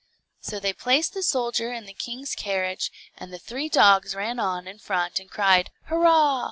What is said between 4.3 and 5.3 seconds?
on in front and